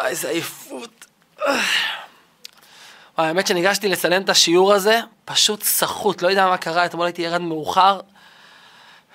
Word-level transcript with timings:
וואי, 0.00 0.10
איזה 0.10 0.28
עייפות. 0.28 1.06
וואי, 1.46 1.58
האמת 3.16 3.46
שניגשתי 3.46 3.88
לצלם 3.88 4.22
את 4.22 4.28
השיעור 4.28 4.74
הזה, 4.74 5.00
פשוט 5.24 5.62
סחוט, 5.62 6.22
לא 6.22 6.28
יודע 6.28 6.46
מה 6.46 6.56
קרה, 6.56 6.84
אתמול 6.84 7.06
הייתי 7.06 7.22
ירד 7.22 7.40
מאוחר. 7.40 8.00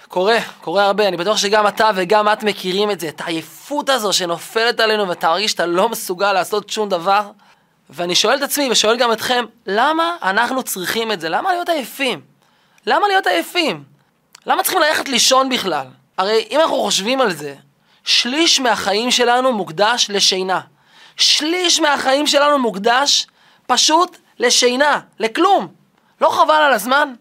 קורה, 0.08 0.38
קורה 0.62 0.86
הרבה, 0.86 1.08
אני 1.08 1.18
בטוח 1.18 1.38
שגם 1.38 1.68
אתה 1.68 1.90
וגם 1.96 2.30
את 2.30 2.44
מכירים 2.44 2.92
את 2.92 3.00
זה, 3.00 3.10
את 3.10 3.22
העייפות 3.22 3.90
הזו 3.90 4.14
שנופלת 4.14 4.80
עלינו 4.80 5.08
ואתה 5.08 5.28
מרגיש 5.28 5.52
שאתה 5.52 5.66
לא 5.66 5.90
מסוגל 5.90 6.34
לעשות 6.34 6.70
שום 6.70 6.90
דבר. 6.90 7.32
ואני 7.90 8.16
שואל 8.16 8.38
את 8.38 8.42
עצמי 8.42 8.72
ושואל 8.72 8.98
גם 8.98 9.12
אתכם, 9.12 9.46
למה 9.66 10.16
אנחנו 10.24 10.64
צריכים 10.64 11.12
את 11.12 11.22
זה? 11.22 11.30
למה 11.30 11.52
להיות 11.52 11.70
עייפים? 11.70 12.22
למה 12.86 13.08
להיות 13.08 13.28
עייפים? 13.28 13.84
למה 14.46 14.64
צריכים 14.64 14.82
ללכת 14.82 15.08
לישון 15.08 15.50
בכלל? 15.50 15.88
הרי 16.18 16.48
אם 16.52 16.60
אנחנו 16.60 16.76
חושבים 16.76 17.22
על 17.22 17.34
זה, 17.34 17.56
שליש 18.04 18.60
מהחיים 18.60 19.12
שלנו 19.12 19.54
מוקדש 19.54 20.08
לשינה. 20.10 20.60
שליש 21.18 21.80
מהחיים 21.80 22.28
שלנו 22.28 22.60
מוקדש 22.60 23.28
פשוט 23.68 24.18
לשינה, 24.40 25.00
לכלום. 25.20 25.68
לא 26.22 26.30
חבל 26.30 26.54
על 26.54 26.74
הזמן? 26.74 27.14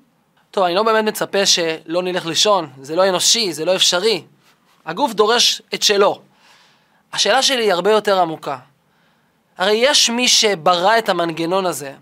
טוב, 0.51 0.65
אני 0.65 0.75
לא 0.75 0.83
באמת 0.83 1.05
מצפה 1.05 1.47
שלא 1.47 2.03
נלך 2.03 2.27
לישון, 2.27 2.70
זה 2.80 2.97
לא 2.97 3.09
אנושי, 3.09 3.53
זה 3.53 3.65
לא 3.65 3.77
אפשרי. 3.77 4.25
הגוף 4.87 5.12
דורש 5.12 5.62
את 5.75 5.83
שלו. 5.83 6.20
השאלה 7.12 7.43
שלי 7.43 7.62
היא 7.62 7.73
הרבה 7.73 7.91
יותר 7.91 8.20
עמוקה. 8.20 8.59
הרי 9.59 9.73
יש 9.73 10.11
מי 10.11 10.29
שברא 10.29 10.98
את 10.98 11.09
המנגנון 11.09 11.67
הזה, 11.67 11.92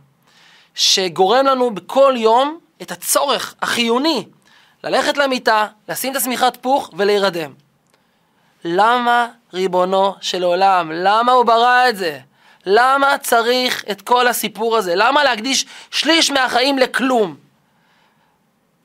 שגורם 0.75 1.47
לנו 1.47 1.71
בכל 1.71 2.15
יום 2.17 2.59
את 2.83 2.91
הצורך 2.91 3.55
החיוני 3.63 4.27
ללכת 4.85 5.17
למיטה, 5.17 5.67
לשים 5.89 6.13
את 6.13 6.17
השמיכת 6.17 6.59
פוך 6.61 6.91
ולהירדם. 6.97 7.53
למה, 8.65 9.29
ריבונו 9.55 10.15
של 10.21 10.43
עולם, 10.43 10.91
למה 10.93 11.33
הוא 11.33 11.45
ברא 11.45 11.89
את 11.89 11.97
זה? 11.97 12.19
למה 12.67 13.19
צריך 13.19 13.85
את 13.91 14.03
כל 14.03 14.29
הסיפור 14.29 14.77
הזה? 14.77 14.93
למה 14.95 15.25
להקדיש 15.25 15.67
שליש 15.91 16.31
מהחיים 16.31 16.79
לכלום? 16.79 17.37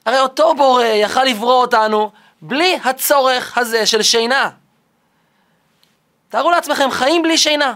הרי 0.05 0.19
אותו 0.19 0.55
בורא 0.55 0.83
יכל 0.83 1.23
לברוא 1.23 1.61
אותנו 1.61 2.11
בלי 2.41 2.79
הצורך 2.83 3.57
הזה 3.57 3.85
של 3.85 4.01
שינה. 4.01 4.49
תארו 6.29 6.51
לעצמכם, 6.51 6.91
חיים 6.91 7.23
בלי 7.23 7.37
שינה. 7.37 7.73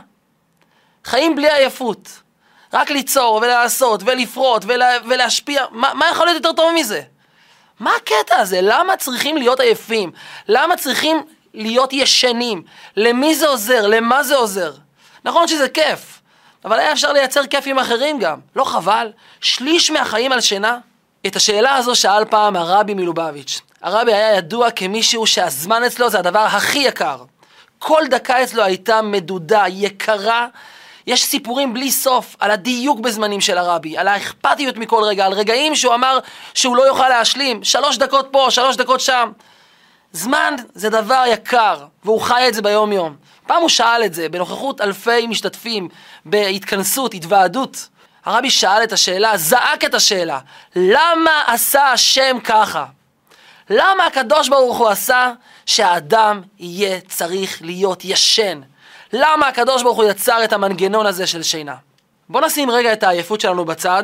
חיים 1.06 1.36
בלי 1.36 1.52
עייפות. 1.52 2.22
רק 2.74 2.90
ליצור 2.90 3.40
ולעשות 3.42 4.04
ולפרוט 4.06 4.64
ולה, 4.68 4.98
ולהשפיע, 5.06 5.66
מה, 5.72 5.94
מה 5.94 6.06
יכול 6.12 6.26
להיות 6.26 6.46
יותר 6.46 6.56
טוב 6.56 6.72
מזה? 6.76 7.02
מה 7.80 7.92
הקטע 7.96 8.38
הזה? 8.38 8.60
למה 8.62 8.98
צריכים 8.98 9.38
להיות 9.38 9.60
עייפים? 9.60 10.12
למה 10.48 10.78
צריכים 10.78 11.24
להיות 11.54 11.94
ישנים? 11.94 12.64
למי 12.98 13.36
זה 13.36 13.48
עוזר? 13.48 13.88
למה 13.88 14.24
זה 14.24 14.36
עוזר? 14.36 14.74
נכון 15.26 15.48
שזה 15.48 15.70
כיף, 15.70 16.22
אבל 16.66 16.80
היה 16.80 16.92
אפשר 16.92 17.12
לייצר 17.12 17.46
כיפים 17.46 17.80
אחרים 17.80 18.20
גם. 18.20 18.40
לא 18.56 18.64
חבל? 18.64 19.12
שליש 19.42 19.92
מהחיים 19.92 20.32
על 20.32 20.42
שינה? 20.42 20.78
את 21.28 21.36
השאלה 21.36 21.76
הזו 21.76 21.96
שאל 21.96 22.26
פעם 22.26 22.56
הרבי 22.56 22.94
מלובביץ'. 22.94 23.62
הרבי 23.82 24.14
היה 24.14 24.36
ידוע 24.36 24.72
כמישהו 24.72 25.28
שהזמן 25.28 25.84
אצלו 25.84 26.10
זה 26.10 26.20
הדבר 26.20 26.40
הכי 26.40 26.80
יקר. 26.80 27.18
כל 27.80 28.04
דקה 28.10 28.44
אצלו 28.44 28.64
הייתה 28.64 29.02
מדודה, 29.02 29.64
יקרה. 29.68 30.48
יש 31.08 31.24
סיפורים 31.24 31.74
בלי 31.74 31.92
סוף 31.92 32.36
על 32.40 32.52
הדיוק 32.52 33.00
בזמנים 33.00 33.42
של 33.42 33.58
הרבי, 33.58 33.98
על 33.98 34.08
האכפתיות 34.08 34.78
מכל 34.78 35.04
רגע, 35.04 35.26
על 35.26 35.34
רגעים 35.34 35.76
שהוא 35.76 35.94
אמר 35.94 36.20
שהוא 36.54 36.76
לא 36.76 36.84
יוכל 36.84 37.10
להשלים, 37.10 37.64
שלוש 37.64 37.98
דקות 37.98 38.28
פה, 38.32 38.48
שלוש 38.50 38.76
דקות 38.76 39.00
שם. 39.02 39.32
זמן 40.14 40.56
זה 40.76 40.90
דבר 40.90 41.24
יקר, 41.28 41.86
והוא 42.04 42.22
חי 42.22 42.48
את 42.48 42.54
זה 42.54 42.62
ביום 42.62 42.92
יום. 42.92 43.16
פעם 43.48 43.62
הוא 43.62 43.70
שאל 43.70 44.06
את 44.06 44.14
זה 44.14 44.30
בנוכחות 44.30 44.82
אלפי 44.82 45.28
משתתפים, 45.28 45.90
בהתכנסות, 46.26 47.14
התוועדות. 47.14 47.88
הרבי 48.26 48.50
שאל 48.50 48.84
את 48.84 48.92
השאלה, 48.92 49.38
זעק 49.38 49.86
את 49.86 49.94
השאלה, 49.94 50.40
למה 50.76 51.44
עשה 51.48 51.92
השם 51.92 52.38
ככה? 52.44 52.86
למה 53.70 54.06
הקדוש 54.06 54.50
ברוך 54.50 54.78
הוא 54.78 54.90
עשה 54.90 55.32
שהאדם 55.66 56.42
יהיה 56.60 57.00
צריך 57.08 57.62
להיות 57.62 58.06
ישן? 58.06 58.62
למה 59.14 59.48
הקדוש 59.48 59.84
ברוך 59.84 59.98
הוא 59.98 60.10
יצר 60.10 60.44
את 60.44 60.54
המנגנון 60.54 61.06
הזה 61.06 61.28
של 61.28 61.44
שינה? 61.44 61.76
בוא 62.30 62.42
נשים 62.42 62.72
רגע 62.72 62.94
את 62.94 63.04
העייפות 63.04 63.42
שלנו 63.42 63.66
בצד, 63.66 64.04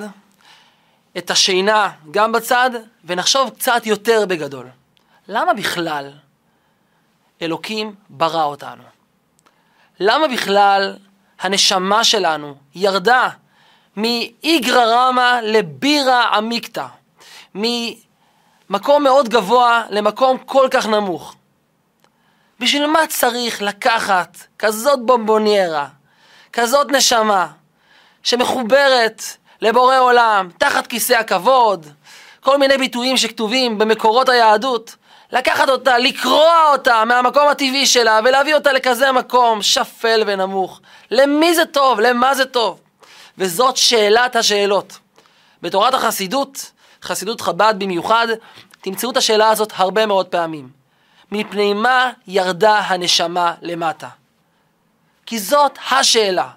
את 1.18 1.32
השינה 1.32 1.90
גם 2.12 2.32
בצד, 2.32 2.70
ונחשוב 3.06 3.50
קצת 3.50 3.86
יותר 3.86 4.26
בגדול. 4.28 4.68
למה 5.28 5.54
בכלל 5.54 6.12
אלוקים 7.42 7.96
ברא 8.10 8.44
אותנו? 8.44 8.84
למה 10.00 10.28
בכלל 10.28 10.96
הנשמה 11.40 12.04
שלנו 12.04 12.56
ירדה 12.76 13.30
מאיגרא 13.98 14.86
רמא 14.86 15.40
לבירא 15.44 16.24
עמיקתא, 16.24 16.86
ממקום 17.56 19.04
מאוד 19.04 19.30
גבוה 19.30 19.84
למקום 19.90 20.38
כל 20.38 20.68
כך 20.72 20.88
נמוך. 20.88 21.36
בשביל 22.60 22.88
מה 22.88 23.08
צריך 23.08 23.62
לקחת 23.62 24.38
כזאת 24.60 25.06
בומבוניירה, 25.06 25.88
כזאת 26.54 26.92
נשמה, 26.92 27.48
שמחוברת 28.24 29.24
לבורא 29.62 30.00
עולם, 30.00 30.50
תחת 30.58 30.88
כיסא 30.88 31.14
הכבוד, 31.14 31.86
כל 32.40 32.58
מיני 32.58 32.78
ביטויים 32.78 33.18
שכתובים 33.18 33.78
במקורות 33.78 34.30
היהדות, 34.30 34.96
לקחת 35.32 35.70
אותה, 35.70 35.98
לקרוע 35.98 36.72
אותה 36.72 37.06
מהמקום 37.06 37.48
הטבעי 37.48 37.86
שלה 37.86 38.20
ולהביא 38.24 38.56
אותה 38.56 38.74
לכזה 38.74 39.12
מקום 39.12 39.62
שפל 39.62 40.24
ונמוך. 40.28 40.82
למי 41.12 41.56
זה 41.56 41.66
טוב? 41.66 42.00
למה 42.00 42.36
זה 42.36 42.46
טוב? 42.46 42.80
וזאת 43.38 43.78
שאלת 43.78 44.36
השאלות. 44.36 44.98
בתורת 45.62 45.94
החסידות, 45.94 46.72
חסידות 47.04 47.42
חב"ד 47.42 47.74
במיוחד, 47.78 48.28
תמצאו 48.82 49.12
את 49.12 49.18
השאלה 49.18 49.50
הזאת 49.50 49.74
הרבה 49.76 50.06
מאוד 50.06 50.26
פעמים. 50.26 50.70
מפני 51.32 51.74
מה 51.74 52.12
ירדה 52.28 52.78
הנשמה 52.78 53.54
למטה? 53.62 54.08
כי 55.26 55.40
זאת 55.40 55.78
השאלה. 55.92 56.48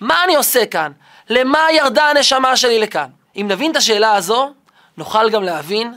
מה 0.00 0.24
אני 0.24 0.36
עושה 0.36 0.66
כאן? 0.66 0.92
למה 1.30 1.58
ירדה 1.72 2.10
הנשמה 2.10 2.56
שלי 2.56 2.78
לכאן? 2.78 3.08
אם 3.36 3.46
נבין 3.48 3.70
את 3.70 3.76
השאלה 3.76 4.14
הזו, 4.14 4.52
נוכל 4.96 5.30
גם 5.30 5.42
להבין 5.42 5.94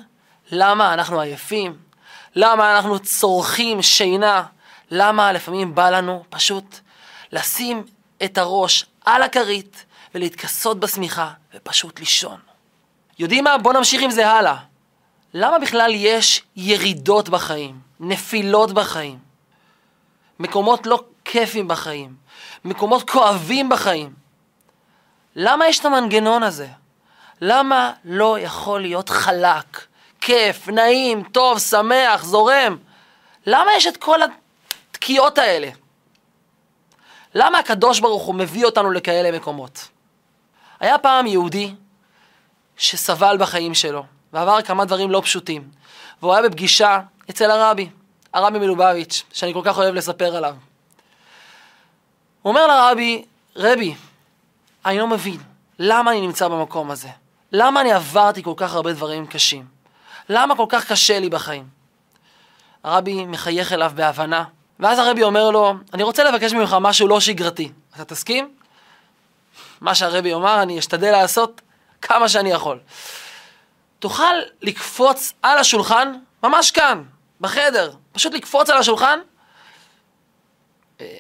למה 0.52 0.94
אנחנו 0.94 1.22
עייפים, 1.22 1.87
למה 2.40 2.76
אנחנו 2.76 3.00
צורכים 3.00 3.82
שינה, 3.82 4.44
למה 4.92 5.32
לפעמים 5.32 5.76
בא 5.76 5.90
לנו 5.90 6.24
פשוט 6.30 6.80
לשים 7.32 7.84
את 8.24 8.38
הראש 8.38 8.86
על 9.06 9.24
הכרית 9.24 9.86
ולהתכסות 10.16 10.80
בשמיכה 10.80 11.32
ופשוט 11.54 12.00
לישון. 12.00 12.40
יודעים 13.20 13.44
מה? 13.44 13.58
בואו 13.58 13.74
נמשיך 13.74 14.02
עם 14.02 14.12
זה 14.12 14.30
הלאה. 14.30 14.56
למה 15.34 15.60
בכלל 15.60 15.92
יש 15.96 16.44
ירידות 16.56 17.30
בחיים, 17.30 17.80
נפילות 18.00 18.72
בחיים, 18.72 19.20
מקומות 20.40 20.88
לא 20.88 21.04
כיפים 21.26 21.68
בחיים, 21.68 22.16
מקומות 22.66 23.10
כואבים 23.10 23.70
בחיים? 23.70 24.14
למה 25.36 25.68
יש 25.68 25.80
את 25.80 25.86
המנגנון 25.86 26.44
הזה? 26.44 26.68
למה 27.42 27.92
לא 28.06 28.40
יכול 28.40 28.82
להיות 28.82 29.10
חלק, 29.10 29.88
כיף, 30.22 30.68
נעים, 30.68 31.24
טוב, 31.24 31.60
שמח, 31.60 32.24
זורם? 32.24 32.78
למה 33.46 33.72
יש 33.78 33.88
את 33.88 33.98
כל 33.98 34.20
התקיעות 34.92 35.38
האלה? 35.38 35.70
למה 37.36 37.60
הקדוש 37.60 38.00
ברוך 38.00 38.24
הוא 38.24 38.36
מביא 38.36 38.66
אותנו 38.66 38.92
לכאלה 38.92 39.38
מקומות? 39.38 39.88
היה 40.80 40.98
פעם 40.98 41.28
יהודי 41.28 41.74
שסבל 42.78 43.38
בחיים 43.40 43.74
שלו, 43.74 44.04
ועבר 44.34 44.62
כמה 44.62 44.86
דברים 44.86 45.12
לא 45.12 45.22
פשוטים. 45.22 45.70
והוא 46.22 46.34
היה 46.34 46.50
בפגישה 46.50 47.00
אצל 47.30 47.52
הרבי, 47.52 47.90
הרבי 48.34 48.60
מלובביץ', 48.60 49.24
שאני 49.34 49.54
כל 49.54 49.62
כך 49.64 49.78
אוהב 49.78 49.96
לספר 49.96 50.36
עליו. 50.36 50.56
הוא 52.42 52.50
אומר 52.50 52.68
לרבי, 52.68 53.26
רבי, 53.56 53.96
אני 54.86 54.98
לא 54.98 55.08
מבין, 55.08 55.38
למה 55.80 56.12
אני 56.12 56.22
נמצא 56.22 56.48
במקום 56.48 56.92
הזה? 56.92 57.10
למה 57.52 57.82
אני 57.82 57.92
עברתי 57.92 58.44
כל 58.44 58.54
כך 58.58 58.74
הרבה 58.74 58.94
דברים 58.94 59.28
קשים? 59.28 59.77
למה 60.30 60.56
כל 60.56 60.66
כך 60.70 60.92
קשה 60.92 61.20
לי 61.20 61.30
בחיים? 61.30 61.68
הרבי 62.84 63.26
מחייך 63.26 63.74
אליו 63.74 63.92
בהבנה, 63.96 64.44
ואז 64.80 65.00
הרבי 65.00 65.24
אומר 65.24 65.50
לו, 65.50 65.74
אני 65.94 66.04
רוצה 66.04 66.24
לבקש 66.24 66.54
ממך 66.54 66.78
משהו 66.82 67.08
לא 67.08 67.20
שגרתי. 67.20 67.72
אתה 67.96 68.06
תסכים? 68.06 68.56
מה 69.82 69.96
שהרבי 69.96 70.34
אומר, 70.34 70.62
אני 70.62 70.80
אשתדל 70.80 71.12
לעשות 71.12 71.62
כמה 72.02 72.30
שאני 72.30 72.52
יכול. 72.52 72.80
תוכל 74.00 74.34
לקפוץ 74.62 75.34
על 75.42 75.58
השולחן, 75.58 76.14
ממש 76.44 76.72
כאן, 76.72 77.04
בחדר, 77.42 77.92
פשוט 78.12 78.34
לקפוץ 78.34 78.70
על 78.70 78.78
השולחן. 78.78 79.20
אה, 81.02 81.20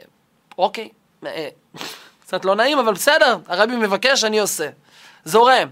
אוקיי, 0.57 0.89
אה, 1.25 1.49
קצת 2.21 2.45
לא 2.45 2.55
נעים, 2.55 2.79
אבל 2.79 2.93
בסדר, 2.93 3.37
הרבי 3.47 3.75
מבקש, 3.75 4.23
אני 4.23 4.39
עושה. 4.39 4.69
זורם. 5.25 5.69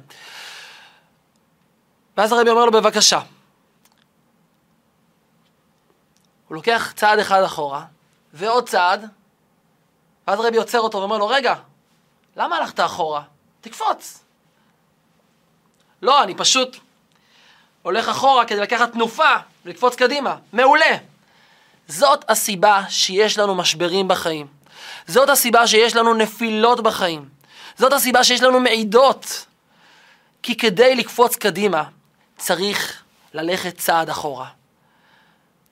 ואז 2.18 2.32
הרבי 2.32 2.50
אומר 2.50 2.66
לו, 2.66 2.72
בבקשה. 2.72 3.20
הוא 6.48 6.56
לוקח 6.56 6.94
צעד 6.96 7.20
אחד 7.20 7.44
אחורה, 7.44 7.86
ועוד 8.34 8.70
צעד, 8.70 9.10
ואז 10.28 10.40
רבי 10.40 10.58
עוצר 10.58 10.80
אותו 10.80 10.98
ואומר 10.98 11.18
לו, 11.18 11.28
רגע, 11.28 11.56
למה 12.36 12.56
הלכת 12.56 12.80
אחורה? 12.80 13.24
תקפוץ. 13.62 14.24
לא, 16.02 16.24
אני 16.24 16.36
פשוט 16.36 16.78
הולך 17.82 18.10
אחורה 18.10 18.46
כדי 18.46 18.60
לקחת 18.60 18.92
תנופה 18.92 19.36
ולקפוץ 19.66 19.96
קדימה. 19.96 20.36
מעולה. 20.54 20.98
זאת 21.88 22.26
הסיבה 22.30 22.82
שיש 22.90 23.38
לנו 23.38 23.56
משברים 23.56 24.08
בחיים. 24.08 24.48
זאת 25.08 25.30
הסיבה 25.30 25.68
שיש 25.68 25.96
לנו 25.96 26.14
נפילות 26.14 26.82
בחיים. 26.82 27.30
זאת 27.78 27.94
הסיבה 27.94 28.24
שיש 28.24 28.44
לנו 28.44 28.60
מעידות. 28.60 29.46
כי 30.44 30.58
כדי 30.58 30.96
לקפוץ 30.96 31.36
קדימה, 31.36 31.84
צריך 32.38 33.04
ללכת 33.34 33.78
צעד 33.78 34.10
אחורה. 34.10 34.48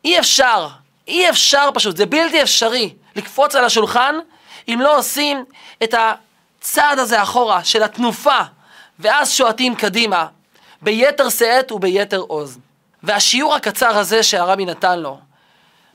אי 0.06 0.20
אפשר, 0.20 0.68
אי 1.08 1.30
אפשר 1.30 1.70
פשוט, 1.74 1.98
זה 1.98 2.06
בלתי 2.06 2.42
אפשרי 2.44 2.94
לקפוץ 3.16 3.56
על 3.56 3.66
השולחן 3.66 4.16
אם 4.68 4.80
לא 4.82 4.98
עושים 4.98 5.46
את 5.84 5.94
הצעד 5.98 7.00
הזה 7.00 7.24
אחורה 7.24 7.64
של 7.64 7.84
התנופה, 7.84 8.40
ואז 9.00 9.32
שועטים 9.32 9.76
קדימה, 9.76 10.28
ביתר 10.82 11.30
שאת 11.30 11.72
וביתר 11.72 12.20
עוז. 12.20 12.60
והשיעור 13.04 13.56
הקצר 13.56 13.98
הזה 13.98 14.24
שהרבי 14.24 14.66
נתן 14.66 15.00
לו, 15.00 15.20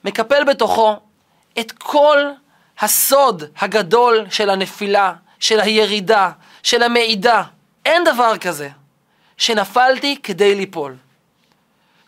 מקפל 0.05 0.45
בתוכו 0.45 0.97
את 1.59 1.73
כל 1.73 2.19
הסוד 2.81 3.45
הגדול 3.59 4.27
של 4.31 4.51
הנפילה, 4.51 5.13
של 5.41 5.61
הירידה, 5.61 6.31
של 6.63 6.83
המעידה. 6.83 7.43
אין 7.87 8.05
דבר 8.05 8.39
כזה 8.39 8.69
שנפלתי 9.39 10.17
כדי 10.23 10.55
ליפול, 10.55 10.97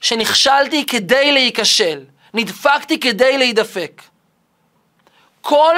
שנכשלתי 0.00 0.86
כדי 0.86 1.32
להיכשל, 1.32 2.04
נדפקתי 2.34 3.00
כדי 3.00 3.38
להידפק. 3.38 4.02
כל 5.40 5.76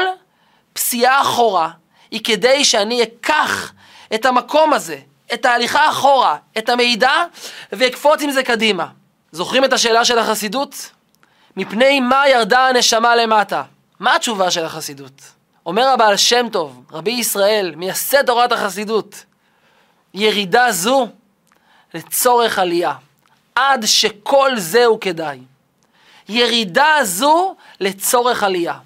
פסיעה 0.72 1.20
אחורה 1.20 1.70
היא 2.10 2.20
כדי 2.24 2.64
שאני 2.64 3.02
אקח 3.02 3.72
את 4.14 4.26
המקום 4.26 4.72
הזה, 4.72 4.98
את 5.34 5.44
ההליכה 5.44 5.90
אחורה, 5.90 6.36
את 6.58 6.68
המידע, 6.68 7.24
ואקפוץ 7.72 8.22
עם 8.22 8.30
זה 8.30 8.42
קדימה. 8.42 8.86
זוכרים 9.32 9.64
את 9.64 9.72
השאלה 9.72 10.04
של 10.04 10.18
החסידות? 10.18 10.90
מפני 11.56 12.00
מה 12.00 12.28
ירדה 12.28 12.68
הנשמה 12.68 13.16
למטה? 13.16 13.62
מה 14.00 14.16
התשובה 14.16 14.50
של 14.50 14.64
החסידות? 14.64 15.22
אומר 15.66 15.88
הבעל 15.88 16.16
שם 16.16 16.46
טוב, 16.52 16.84
רבי 16.92 17.10
ישראל, 17.10 17.74
מייסד 17.76 18.26
תורת 18.26 18.52
החסידות, 18.52 19.24
ירידה 20.14 20.72
זו 20.72 21.08
לצורך 21.94 22.58
עלייה, 22.58 22.94
עד 23.54 23.86
שכל 23.86 24.52
זהו 24.56 25.00
כדאי. 25.00 25.38
ירידה 26.28 26.96
זו 27.02 27.54
לצורך 27.80 28.42
עלייה. 28.42 28.78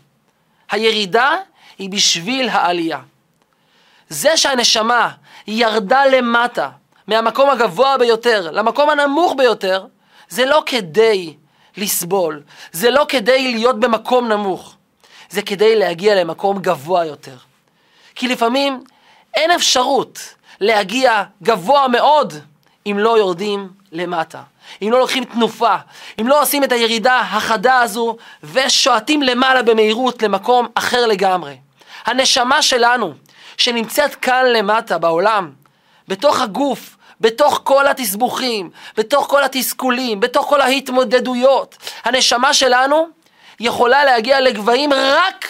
הירידה 0.71 1.37
היא 1.79 1.91
בשביל 1.91 2.49
העלייה. 2.49 3.01
זה 4.09 4.37
שהנשמה 4.37 5.11
ירדה 5.47 6.07
למטה, 6.07 6.69
מהמקום 7.07 7.51
הגבוה 7.51 7.99
ביותר 7.99 8.51
למקום 8.51 8.91
הנמוך 8.91 9.35
ביותר, 9.37 9.87
זה 10.29 10.45
לא 10.45 10.63
כדי 10.67 11.35
לסבול, 11.77 12.43
זה 12.73 12.91
לא 12.91 13.07
כדי 13.09 13.53
להיות 13.53 13.81
במקום 13.81 14.29
נמוך, 14.29 14.77
זה 15.31 15.43
כדי 15.43 15.77
להגיע 15.77 16.15
למקום 16.15 16.59
גבוה 16.59 17.05
יותר. 17.05 17.37
כי 18.15 18.29
לפעמים 18.29 18.85
אין 19.35 19.51
אפשרות 19.51 20.35
להגיע 20.61 21.23
גבוה 21.43 21.89
מאוד 21.89 22.35
אם 22.87 22.99
לא 22.99 23.19
יורדים 23.19 23.69
למטה. 23.93 24.43
אם 24.83 24.89
לא 24.93 24.99
לוקחים 24.99 25.25
תנופה, 25.25 25.77
אם 26.21 26.29
לא 26.29 26.43
עושים 26.43 26.65
את 26.65 26.73
הירידה 26.73 27.21
החדה 27.21 27.81
הזו 27.81 28.17
ושועטים 28.43 29.23
למעלה 29.23 29.63
במהירות 29.63 30.23
למקום 30.23 30.67
אחר 30.75 31.07
לגמרי. 31.07 31.57
הנשמה 32.05 32.63
שלנו, 32.63 33.15
שנמצאת 33.57 34.15
כאן 34.15 34.45
למטה 34.47 34.99
בעולם, 34.99 35.53
בתוך 36.09 36.41
הגוף, 36.41 36.97
בתוך 37.21 37.61
כל 37.65 37.87
התסבוכים, 37.87 38.71
בתוך 38.97 39.27
כל 39.27 39.45
התסכולים, 39.45 40.21
בתוך 40.21 40.47
כל 40.47 40.61
ההתמודדויות, 40.61 41.77
הנשמה 42.05 42.55
שלנו 42.55 43.09
יכולה 43.61 44.05
להגיע 44.05 44.41
לגבהים 44.41 44.93
רק 44.93 45.49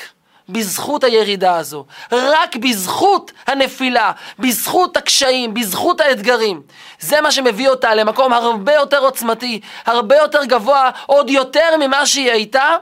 בזכות 0.48 1.04
הירידה 1.04 1.56
הזו, 1.56 1.84
רק 2.12 2.56
בזכות 2.56 3.32
הנפילה, 3.46 4.12
בזכות 4.38 4.96
הקשיים, 4.96 5.54
בזכות 5.54 6.00
האתגרים. 6.00 6.62
זה 7.00 7.20
מה 7.20 7.32
שמביא 7.32 7.69
אותה 7.69 7.94
למקום 7.94 8.32
הרבה 8.32 8.75
יותר 8.75 8.98
עוצמתי, 8.98 9.60
הרבה 9.87 10.16
יותר 10.16 10.44
גבוה, 10.44 10.90
עוד 11.06 11.31
יותר 11.31 11.76
ממה 11.81 12.06
שהיא 12.06 12.31
הייתה, 12.31 12.76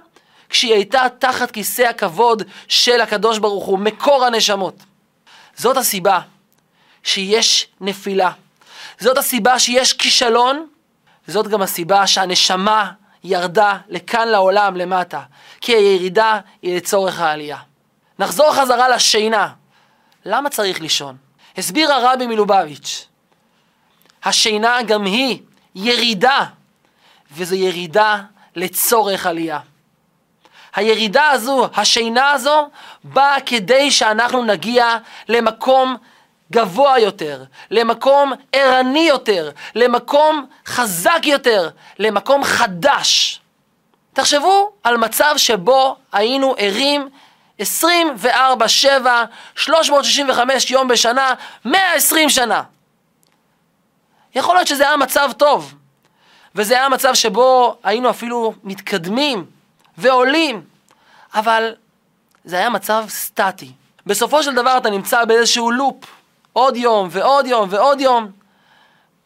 כשהיא 0.49 0.75
הייתה 0.75 1.03
תחת 1.19 1.51
כיסא 1.51 1.83
הכבוד 1.83 2.43
של 2.69 3.01
הקדוש 3.01 3.39
ברוך 3.39 3.65
הוא, 3.65 3.79
מקור 3.79 4.25
הנשמות. 4.25 4.75
זאת 5.57 5.77
הסיבה 5.77 6.21
שיש 7.03 7.67
נפילה. 7.81 8.31
זאת 9.01 9.19
הסיבה 9.19 9.59
שיש 9.59 9.93
כישלון, 9.93 10.67
זאת 11.27 11.49
גם 11.49 11.63
הסיבה 11.63 12.07
שהנשמה 12.07 12.91
ירדה 13.25 13.79
לכאן 13.89 14.29
לעולם 14.29 14.77
למטה, 14.77 15.21
כי 15.65 15.73
הירידה 15.73 16.41
היא 16.63 16.77
לצורך 16.77 17.21
העלייה. 17.21 17.59
נחזור 18.19 18.55
חזרה 18.55 18.89
לשינה. 18.89 19.49
למה 20.25 20.51
צריך 20.51 20.81
לישון? 20.81 21.17
הסביר 21.57 21.93
הרבי 21.93 22.27
מלובביץ', 22.27 23.07
השינה 24.25 24.83
גם 24.83 25.05
היא 25.05 25.39
ירידה, 25.75 26.45
וזו 27.33 27.55
ירידה 27.55 28.21
לצורך 28.57 29.27
עלייה. 29.27 29.59
הירידה 30.75 31.31
הזו, 31.31 31.69
השינה 31.75 32.31
הזו, 32.31 32.69
באה 33.05 33.41
כדי 33.41 33.91
שאנחנו 33.91 34.45
נגיע 34.45 34.99
למקום 35.29 35.97
גבוה 36.53 36.99
יותר, 36.99 37.45
למקום 37.71 38.33
ערני 38.53 39.07
יותר, 39.09 39.51
למקום 39.75 40.47
חזק 40.67 41.21
יותר, 41.25 41.71
למקום 41.99 42.45
חדש. 42.45 43.41
תחשבו 44.15 44.73
על 44.83 44.97
מצב 44.97 45.35
שבו 45.37 45.97
היינו 46.13 46.55
ערים 46.59 47.09
24-7, 47.61 47.63
365 49.57 50.71
יום 50.71 50.89
בשנה, 50.89 51.35
120 51.65 52.31
שנה. 52.31 52.63
יכול 54.35 54.55
להיות 54.55 54.69
שזה 54.69 54.89
היה 54.89 54.97
מצב 54.97 55.31
טוב, 55.37 55.75
וזה 56.55 56.75
היה 56.75 56.89
מצב 56.89 57.15
שבו 57.15 57.77
היינו 57.83 58.11
אפילו 58.11 58.55
מתקדמים 58.65 59.47
ועולים, 59.99 60.63
אבל 61.35 61.75
זה 62.45 62.57
היה 62.57 62.71
מצב 62.71 63.05
סטטי. 63.09 63.73
בסופו 64.07 64.43
של 64.43 64.55
דבר 64.55 64.79
אתה 64.79 64.91
נמצא 64.91 65.25
באיזשהו 65.25 65.71
לופ, 65.71 66.05
עוד 66.53 66.77
יום 66.77 67.09
ועוד 67.11 67.47
יום 67.47 67.69
ועוד 67.71 68.01
יום. 68.01 68.31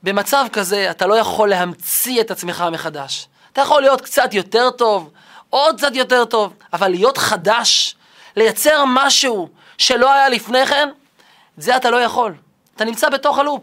במצב 0.03 0.47
כזה 0.53 0.91
אתה 0.91 1.07
לא 1.07 1.15
יכול 1.15 1.49
להמציא 1.49 2.21
את 2.21 2.31
עצמך 2.31 2.65
מחדש. 2.73 3.29
אתה 3.53 3.61
יכול 3.61 3.83
להיות 3.83 4.01
קצת 4.01 4.35
יותר 4.35 4.71
טוב, 4.71 5.11
עוד 5.51 5.77
קצת 5.77 5.95
יותר 5.95 6.25
טוב, 6.25 6.55
אבל 6.73 6.89
להיות 6.89 7.19
חדש, 7.19 7.95
לייצר 8.37 8.85
משהו 8.87 9.49
שלא 9.79 10.13
היה 10.13 10.29
לפני 10.29 10.67
כן, 10.67 10.89
זה 11.57 11.77
אתה 11.77 11.91
לא 11.91 11.97
יכול. 11.97 12.35
אתה 12.77 12.85
נמצא 12.85 13.09
בתוך 13.09 13.39
הלופ. 13.39 13.63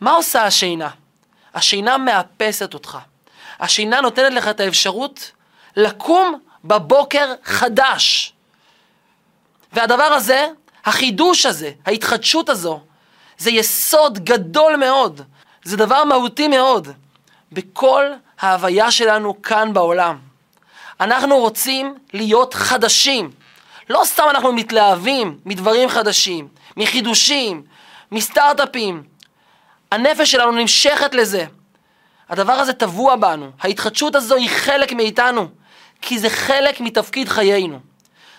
מה 0.00 0.10
עושה 0.10 0.44
השינה? 0.44 0.90
השינה 1.54 1.98
מאפסת 1.98 2.74
אותך. 2.74 2.98
השינה 3.60 4.00
נותנת 4.00 4.32
לך 4.32 4.48
את 4.48 4.60
האפשרות 4.60 5.30
לקום 5.76 6.40
בבוקר 6.64 7.32
חדש. 7.44 8.32
והדבר 9.72 10.02
הזה, 10.04 10.46
החידוש 10.84 11.46
הזה, 11.46 11.70
ההתחדשות 11.86 12.48
הזו, 12.48 12.80
זה 13.38 13.50
יסוד 13.50 14.18
גדול 14.18 14.76
מאוד, 14.76 15.20
זה 15.64 15.76
דבר 15.76 16.04
מהותי 16.04 16.48
מאוד 16.48 16.88
בכל 17.52 18.04
ההוויה 18.40 18.90
שלנו 18.90 19.42
כאן 19.42 19.72
בעולם. 19.72 20.18
אנחנו 21.00 21.38
רוצים 21.38 21.94
להיות 22.12 22.54
חדשים. 22.54 23.30
לא 23.90 24.02
סתם 24.04 24.24
אנחנו 24.30 24.52
מתלהבים 24.52 25.38
מדברים 25.44 25.88
חדשים, 25.88 26.48
מחידושים, 26.76 27.62
מסטארט-אפים. 28.12 29.02
הנפש 29.92 30.30
שלנו 30.30 30.52
נמשכת 30.52 31.14
לזה. 31.14 31.44
הדבר 32.28 32.52
הזה 32.52 32.72
טבוע 32.72 33.16
בנו, 33.16 33.50
ההתחדשות 33.60 34.14
הזו 34.14 34.34
היא 34.34 34.48
חלק 34.48 34.92
מאיתנו, 34.92 35.48
כי 36.02 36.18
זה 36.18 36.30
חלק 36.30 36.80
מתפקיד 36.80 37.28
חיינו. 37.28 37.80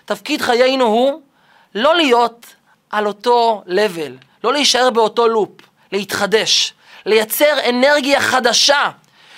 תפקיד 0.06 0.42
חיינו 0.42 0.86
הוא 0.86 1.22
לא 1.76 1.96
להיות 1.96 2.46
על 2.90 3.08
אותו 3.08 3.64
level, 3.68 4.26
לא 4.44 4.54
להישאר 4.54 4.90
באותו 4.90 5.28
לופ, 5.28 5.50
להתחדש, 5.92 6.74
לייצר 7.06 7.70
אנרגיה 7.70 8.22
חדשה 8.22 8.90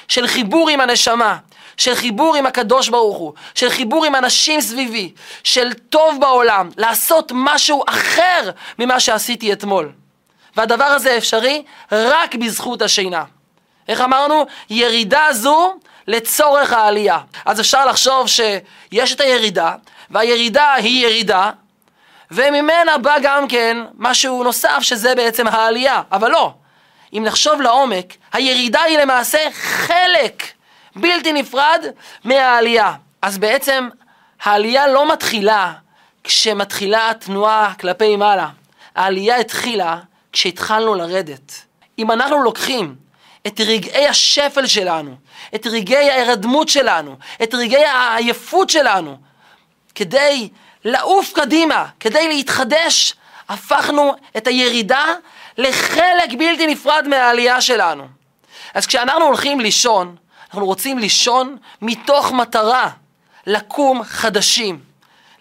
של 0.08 0.28
חיבור 0.28 0.70
עם 0.70 0.82
הנשמה, 0.82 1.38
של 1.78 1.96
חיבור 1.96 2.36
עם 2.36 2.46
הקדוש 2.46 2.90
ברוך 2.90 3.18
הוא, 3.18 3.34
של 3.56 3.70
חיבור 3.70 4.06
עם 4.06 4.16
אנשים 4.16 4.62
סביבי, 4.62 5.14
של 5.44 5.74
טוב 5.74 6.18
בעולם, 6.22 6.70
לעשות 6.78 7.32
משהו 7.36 7.84
אחר 7.88 8.52
ממה 8.80 9.00
שעשיתי 9.00 9.54
אתמול. 9.54 9.92
והדבר 10.56 10.86
הזה 10.86 11.18
אפשרי 11.18 11.64
רק 11.92 12.36
בזכות 12.36 12.82
השינה. 12.82 13.24
איך 13.88 14.02
אמרנו? 14.02 14.46
ירידה 14.70 15.28
זו 15.32 15.76
לצורך 16.08 16.74
העלייה. 16.74 17.20
אז 17.46 17.60
אפשר 17.60 17.86
לחשוב 17.86 18.28
שיש 18.28 19.14
את 19.14 19.22
הירידה, 19.22 19.72
והירידה 20.10 20.74
היא 20.74 21.06
ירידה, 21.06 21.52
וממנה 22.32 22.98
בא 23.02 23.16
גם 23.22 23.48
כן 23.48 23.78
משהו 23.98 24.44
נוסף 24.44 24.80
שזה 24.82 25.16
בעצם 25.16 25.48
העלייה, 25.48 26.02
אבל 26.12 26.32
לא. 26.32 26.54
אם 27.14 27.24
נחשוב 27.26 27.62
לעומק, 27.62 28.14
הירידה 28.34 28.82
היא 28.82 28.98
למעשה 28.98 29.52
חלק 29.52 30.44
בלתי 30.96 31.34
נפרד 31.34 31.86
מהעלייה. 32.24 32.94
אז 33.22 33.38
בעצם 33.38 33.90
העלייה 34.44 34.88
לא 34.88 35.12
מתחילה 35.14 35.74
כשמתחילה 36.24 37.10
התנועה 37.10 37.74
כלפי 37.80 38.16
מעלה. 38.16 38.50
העלייה 38.96 39.38
התחילה 39.38 40.00
כשהתחלנו 40.32 40.96
לרדת. 40.96 41.52
אם 42.00 42.12
אנחנו 42.12 42.44
לוקחים 42.44 42.96
את 43.48 43.62
רגעי 43.68 44.08
השפל 44.08 44.68
שלנו, 44.68 45.16
את 45.56 45.68
רגעי 45.68 46.10
ההירדמות 46.10 46.70
שלנו, 46.70 47.16
את 47.44 47.54
רגעי 47.54 47.86
העייפות 47.86 48.70
שלנו, 48.70 49.18
כדי 49.96 50.50
לעוף 50.86 51.34
קדימה, 51.34 51.86
כדי 52.00 52.28
להתחדש, 52.28 53.16
הפכנו 53.50 54.14
את 54.38 54.48
הירידה 54.48 55.06
לחלק 55.58 56.30
בלתי 56.38 56.68
נפרד 56.68 57.08
מהעלייה 57.08 57.62
שלנו. 57.62 58.08
אז 58.74 58.86
כשאנחנו 58.86 59.26
הולכים 59.26 59.60
לישון, 59.60 60.16
אנחנו 60.50 60.66
רוצים 60.66 61.00
לישון 61.00 61.58
מתוך 61.82 62.32
מטרה 62.32 62.90
לקום 63.48 64.04
חדשים, 64.04 64.80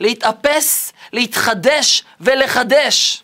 להתאפס, 0.01 0.93
להתחדש 1.13 2.05
ולחדש. 2.21 3.23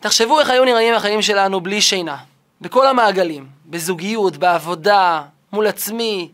תחשבו 0.00 0.40
איך 0.40 0.50
היו 0.50 0.64
נראים 0.64 0.94
החיים 0.94 1.22
שלנו 1.22 1.60
בלי 1.60 1.80
שינה, 1.80 2.16
בכל 2.60 2.86
המעגלים, 2.86 3.46
בזוגיות, 3.66 4.36
בעבודה, 4.36 5.22
מול 5.52 5.66
עצמי, 5.66 6.28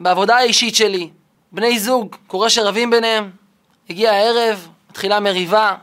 בעבודה 0.00 0.36
האישית 0.36 0.76
שלי. 0.76 1.10
בני 1.52 1.78
זוג, 1.78 2.16
קורה 2.26 2.50
שרבים 2.50 2.90
ביניהם, 2.90 3.30
הגיע 3.90 4.12
הערב, 4.12 4.68
מתחילה 4.90 5.20
מריבה, 5.20 5.74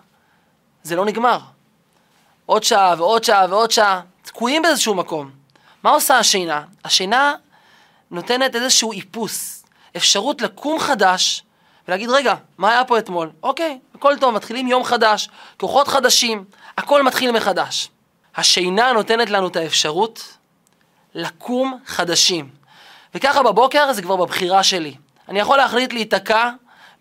זה 0.83 0.95
לא 0.95 1.05
נגמר. 1.05 1.39
עוד 2.47 2.63
שעה 2.63 2.95
ועוד 2.97 3.23
שעה 3.23 3.45
ועוד 3.49 3.71
שעה, 3.71 4.01
תקועים 4.21 4.61
באיזשהו 4.61 4.95
מקום. 4.95 5.29
מה 5.83 5.89
עושה 5.89 6.19
השינה? 6.19 6.63
השינה 6.85 7.35
נותנת 8.11 8.55
איזשהו 8.55 8.91
איפוס, 8.91 9.65
אפשרות 9.97 10.41
לקום 10.41 10.79
חדש 10.79 11.43
ולהגיד, 11.87 12.09
רגע, 12.09 12.35
מה 12.57 12.71
היה 12.71 12.85
פה 12.85 12.97
אתמול? 12.99 13.31
אוקיי, 13.43 13.79
הכל 13.95 14.17
טוב, 14.19 14.35
מתחילים 14.35 14.67
יום 14.67 14.83
חדש, 14.83 15.29
כוחות 15.57 15.87
חדשים, 15.87 16.45
הכל 16.77 17.03
מתחיל 17.03 17.31
מחדש. 17.31 17.89
השינה 18.35 18.93
נותנת 18.93 19.29
לנו 19.29 19.47
את 19.47 19.55
האפשרות 19.55 20.37
לקום 21.15 21.79
חדשים. 21.85 22.49
וככה 23.15 23.43
בבוקר 23.43 23.93
זה 23.93 24.01
כבר 24.01 24.15
בבחירה 24.15 24.63
שלי. 24.63 24.95
אני 25.29 25.39
יכול 25.39 25.57
להחליט 25.57 25.93
להיתקע 25.93 26.49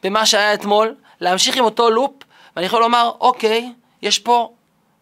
במה 0.03 0.27
שהיה 0.27 0.55
אתמול, 0.55 0.95
להמשיך 1.21 1.57
עם 1.57 1.65
אותו 1.65 1.91
לופ, 1.91 2.13
ואני 2.57 2.67
יכול 2.67 2.81
לומר, 2.81 3.11
אוקיי, 3.21 3.73
יש 4.03 4.19
פה 4.19 4.53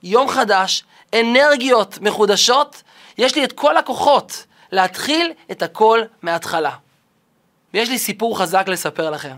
יום 0.04 0.28
חדש, 0.28 0.84
אנרגיות 1.20 1.98
מחודשות, 2.00 2.82
יש 3.18 3.34
לי 3.34 3.44
את 3.44 3.52
כל 3.52 3.76
הכוחות 3.76 4.46
להתחיל 4.72 5.32
את 5.50 5.62
הכל 5.62 6.00
מההתחלה. 6.22 6.70
ויש 7.74 7.88
לי 7.88 7.98
סיפור 7.98 8.38
חזק 8.38 8.68
לספר 8.68 9.10
לכם. 9.10 9.36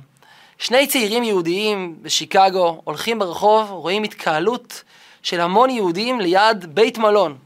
שני 0.59 0.87
צעירים 0.87 1.25
יהודיים 1.25 1.97
בשיקגו 2.03 2.81
הולכים 2.85 3.19
ברחוב, 3.19 3.71
רואים 3.71 4.03
התקהלות 4.03 4.83
של 5.23 5.41
המון 5.41 5.71
יהודים 5.71 6.21
ליד 6.21 6.75
בית 6.75 6.99
מלון. 6.99 7.39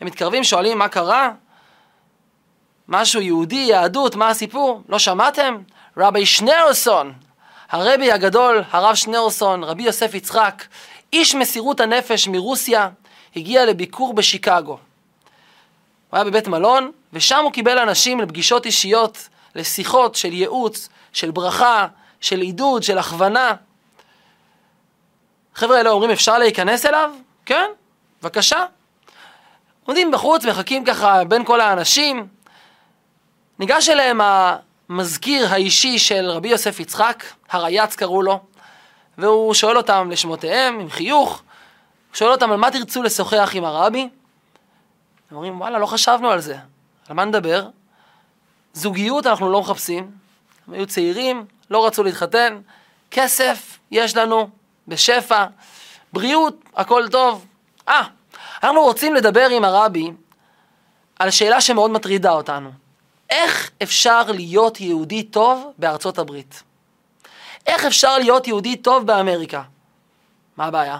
הם 0.00 0.06
מתקרבים, 0.06 0.44
שואלים 0.44 0.78
מה 0.78 0.88
קרה? 0.88 1.30
משהו 2.88 3.20
יהודי, 3.20 3.66
יהדות, 3.68 4.16
מה 4.16 4.28
הסיפור? 4.28 4.82
לא 4.88 4.98
שמעתם? 4.98 5.58
רבי 5.96 6.26
שניאורסון, 6.26 7.12
הרבי 7.70 8.12
הגדול, 8.12 8.62
הרב 8.70 8.94
שניאורסון, 8.94 9.64
רבי 9.64 9.82
יוסף 9.82 10.14
יצחק, 10.14 10.64
איש 11.12 11.34
מסירות 11.34 11.80
הנפש 11.80 12.28
מרוסיה, 12.28 12.88
הגיע 13.36 13.66
לביקור 13.66 14.14
בשיקגו. 14.14 14.72
הוא 14.72 14.78
היה 16.12 16.24
בבית 16.24 16.48
מלון, 16.48 16.92
ושם 17.12 17.40
הוא 17.44 17.52
קיבל 17.52 17.78
אנשים 17.78 18.20
לפגישות 18.20 18.66
אישיות, 18.66 19.28
לשיחות 19.54 20.14
של 20.14 20.32
ייעוץ, 20.32 20.88
של 21.12 21.30
ברכה, 21.30 21.86
של 22.20 22.40
עידוד, 22.40 22.82
של 22.82 22.98
הכוונה. 22.98 23.52
חבר'ה 25.54 25.76
האלה 25.76 25.90
אומרים, 25.90 26.10
אפשר 26.10 26.38
להיכנס 26.38 26.86
אליו? 26.86 27.10
כן, 27.46 27.70
בבקשה. 28.22 28.64
עומדים 29.84 30.10
בחוץ, 30.10 30.44
מחכים 30.44 30.84
ככה 30.84 31.24
בין 31.24 31.44
כל 31.44 31.60
האנשים. 31.60 32.26
ניגש 33.58 33.88
אליהם 33.88 34.20
המזכיר 34.88 35.46
האישי 35.46 35.98
של 35.98 36.30
רבי 36.30 36.48
יוסף 36.48 36.80
יצחק, 36.80 37.24
הרייץ 37.50 37.96
קראו 37.96 38.22
לו, 38.22 38.40
והוא 39.18 39.54
שואל 39.54 39.76
אותם 39.76 40.10
לשמותיהם 40.10 40.80
עם 40.80 40.90
חיוך, 40.90 41.30
הוא 41.30 42.16
שואל 42.16 42.30
אותם 42.30 42.50
על 42.50 42.56
מה 42.56 42.70
תרצו 42.70 43.02
לשוחח 43.02 43.50
עם 43.54 43.64
הרבי. 43.64 44.00
הם 44.00 45.36
אומרים, 45.36 45.60
וואלה, 45.60 45.78
לא 45.78 45.86
חשבנו 45.86 46.30
על 46.30 46.40
זה. 46.40 46.56
על 47.08 47.16
מה 47.16 47.24
נדבר? 47.24 47.68
זוגיות 48.72 49.26
אנחנו 49.26 49.52
לא 49.52 49.60
מחפשים. 49.60 50.10
הם 50.68 50.74
היו 50.74 50.86
צעירים, 50.86 51.44
לא 51.70 51.86
רצו 51.86 52.02
להתחתן, 52.02 52.60
כסף 53.10 53.78
יש 53.90 54.16
לנו 54.16 54.48
בשפע, 54.88 55.46
בריאות, 56.12 56.56
הכל 56.76 57.08
טוב. 57.10 57.46
אה, 57.88 58.02
אנחנו 58.62 58.80
רוצים 58.82 59.14
לדבר 59.14 59.48
עם 59.48 59.64
הרבי 59.64 60.10
על 61.18 61.30
שאלה 61.30 61.60
שמאוד 61.60 61.90
מטרידה 61.90 62.30
אותנו. 62.30 62.70
איך 63.30 63.70
אפשר 63.82 64.22
להיות 64.32 64.80
יהודי 64.80 65.22
טוב 65.22 65.72
בארצות 65.78 66.18
הברית? 66.18 66.62
איך 67.68 67.84
אפשר 67.84 68.18
להיות 68.18 68.46
יהודי 68.46 68.76
טוב 68.76 69.06
באמריקה? 69.06 69.62
מה 70.56 70.64
הבעיה? 70.66 70.98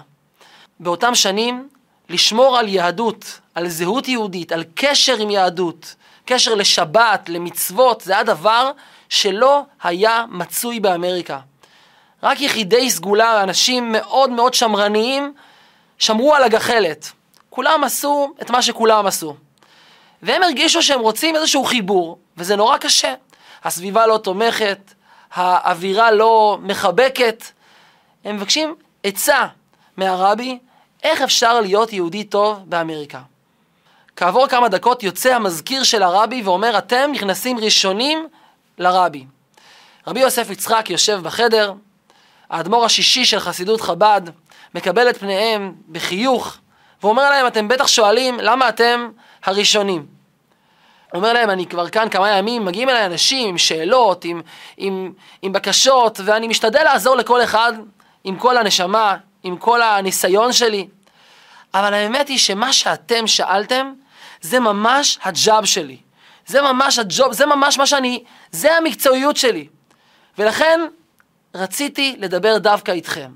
באותם 0.79 1.15
שנים, 1.15 1.69
לשמור 2.09 2.57
על 2.57 2.67
יהדות, 2.67 3.39
על 3.55 3.67
זהות 3.69 4.07
יהודית, 4.07 4.51
על 4.51 4.63
קשר 4.75 5.15
עם 5.17 5.29
יהדות, 5.29 5.95
קשר 6.25 6.55
לשבת, 6.55 7.29
למצוות, 7.29 8.01
זה 8.01 8.13
היה 8.13 8.23
דבר 8.23 8.71
שלא 9.09 9.61
היה 9.83 10.25
מצוי 10.29 10.79
באמריקה. 10.79 11.39
רק 12.23 12.41
יחידי 12.41 12.89
סגולה, 12.89 13.43
אנשים 13.43 13.91
מאוד 13.91 14.29
מאוד 14.29 14.53
שמרניים, 14.53 15.33
שמרו 15.97 16.35
על 16.35 16.43
הגחלת. 16.43 17.11
כולם 17.49 17.83
עשו 17.83 18.33
את 18.41 18.49
מה 18.49 18.61
שכולם 18.61 19.05
עשו. 19.05 19.35
והם 20.21 20.43
הרגישו 20.43 20.81
שהם 20.81 20.99
רוצים 20.99 21.35
איזשהו 21.35 21.63
חיבור, 21.63 22.17
וזה 22.37 22.55
נורא 22.55 22.77
קשה. 22.77 23.13
הסביבה 23.63 24.07
לא 24.07 24.17
תומכת, 24.17 24.79
האווירה 25.33 26.11
לא 26.11 26.57
מחבקת. 26.61 27.43
הם 28.25 28.35
מבקשים 28.35 28.75
עצה 29.03 29.47
מהרבי, 29.97 30.59
איך 31.03 31.21
אפשר 31.21 31.61
להיות 31.61 31.93
יהודי 31.93 32.23
טוב 32.23 32.59
באמריקה. 32.65 33.21
כעבור 34.15 34.47
כמה 34.47 34.69
דקות 34.69 35.03
יוצא 35.03 35.35
המזכיר 35.35 35.83
של 35.83 36.03
הרבי 36.03 36.41
ואומר, 36.41 36.77
אתם 36.77 37.09
נכנסים 37.13 37.59
ראשונים 37.59 38.27
לרבי. 38.77 39.25
רבי 40.07 40.19
יוסף 40.19 40.49
יצחק 40.49 40.89
יושב 40.89 41.19
בחדר, 41.23 41.73
האדמו"ר 42.49 42.85
השישי 42.85 43.25
של 43.25 43.39
חסידות 43.39 43.81
חב"ד 43.81 44.21
מקבל 44.75 45.09
את 45.09 45.17
פניהם 45.17 45.75
בחיוך 45.89 46.57
ואומר 47.03 47.29
להם, 47.29 47.47
אתם 47.47 47.67
בטח 47.67 47.87
שואלים 47.87 48.39
למה 48.39 48.69
אתם 48.69 49.09
הראשונים. 49.43 50.18
אומר 51.13 51.33
להם, 51.33 51.49
אני 51.49 51.65
כבר 51.65 51.89
כאן 51.89 52.09
כמה 52.09 52.29
ימים, 52.29 52.65
מגיעים 52.65 52.89
אליי 52.89 53.05
אנשים 53.05 53.49
עם 53.49 53.57
שאלות, 53.57 54.25
עם, 54.25 54.41
עם, 54.77 55.13
עם 55.41 55.53
בקשות, 55.53 56.19
ואני 56.25 56.47
משתדל 56.47 56.83
לעזור 56.83 57.15
לכל 57.15 57.43
אחד 57.43 57.73
עם 58.23 58.37
כל 58.37 58.57
הנשמה, 58.57 59.15
עם 59.43 59.57
כל 59.57 59.81
הניסיון 59.81 60.53
שלי. 60.53 60.87
אבל 61.73 61.93
האמת 61.93 62.27
היא 62.27 62.37
שמה 62.37 62.73
שאתם 62.73 63.27
שאלתם, 63.27 63.93
זה 64.41 64.59
ממש 64.59 65.19
הג'אב 65.23 65.65
שלי. 65.65 65.97
זה 66.45 66.61
ממש 66.61 66.99
הג'וב, 66.99 67.33
זה 67.33 67.45
ממש 67.45 67.77
מה 67.77 67.85
שאני, 67.85 68.23
זה 68.51 68.77
המקצועיות 68.77 69.37
שלי. 69.37 69.67
ולכן 70.37 70.79
רציתי 71.55 72.15
לדבר 72.19 72.57
דווקא 72.57 72.91
איתכם. 72.91 73.31